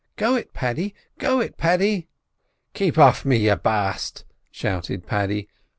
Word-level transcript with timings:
"Go 0.15 0.35
it, 0.35 0.51
Paddy! 0.51 0.95
go 1.19 1.39
it, 1.41 1.57
Paddy!" 1.57 2.07
"Kape 2.73 2.97
off 2.97 3.23
me, 3.23 3.37
you 3.37 3.55
baste!" 3.55 4.25
shouted 4.49 5.05
Paddy. 5.05 5.47